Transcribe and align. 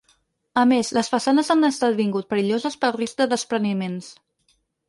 A 0.61 0.63
més, 0.71 0.87
les 0.97 1.09
façanes 1.15 1.51
han 1.55 1.69
esdevingut 1.69 2.31
perilloses 2.33 2.81
pel 2.85 2.97
risc 2.99 3.23
de 3.23 3.29
despreniments. 3.35 4.13